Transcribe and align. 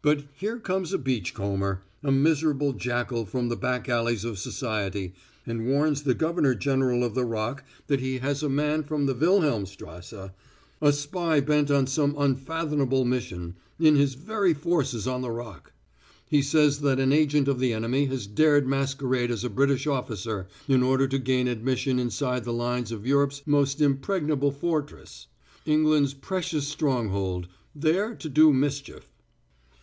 But 0.00 0.26
here 0.32 0.60
comes 0.60 0.92
a 0.92 0.96
beach 0.98 1.34
comber, 1.34 1.82
a 2.04 2.12
miserable 2.12 2.72
jackal 2.72 3.26
from 3.26 3.48
the 3.48 3.56
back 3.56 3.88
alleys 3.88 4.24
of 4.24 4.38
society, 4.38 5.12
and 5.44 5.66
warns 5.66 6.04
the 6.04 6.14
governor 6.14 6.54
general 6.54 7.02
of 7.02 7.16
the 7.16 7.24
Rock 7.24 7.64
that 7.88 7.98
he 7.98 8.18
has 8.18 8.44
a 8.44 8.48
man 8.48 8.84
from 8.84 9.06
the 9.06 9.12
Wilhelmstrasse 9.16 10.30
a 10.80 10.92
spy 10.92 11.40
bent 11.40 11.68
on 11.72 11.88
some 11.88 12.14
unfathomable 12.16 13.04
mission 13.04 13.56
in 13.80 13.96
his 13.96 14.14
very 14.14 14.54
forces 14.54 15.08
on 15.08 15.20
the 15.20 15.32
Rock. 15.32 15.72
He 16.30 16.42
says 16.42 16.80
that 16.82 17.00
an 17.00 17.12
agent 17.12 17.48
of 17.48 17.58
the 17.58 17.72
enemy 17.72 18.04
has 18.06 18.28
dared 18.28 18.68
masquerade 18.68 19.32
as 19.32 19.42
a 19.42 19.50
British 19.50 19.88
officer 19.88 20.46
in 20.68 20.80
order 20.84 21.08
to 21.08 21.18
gain 21.18 21.48
admission 21.48 21.98
inside 21.98 22.44
the 22.44 22.52
lines 22.52 22.92
of 22.92 23.04
Europe's 23.04 23.42
most 23.46 23.80
impregnable 23.80 24.52
fortress, 24.52 25.26
England's 25.66 26.14
precious 26.14 26.68
stronghold, 26.68 27.48
there 27.74 28.14
to 28.14 28.28
do 28.28 28.52
mischief! 28.52 29.08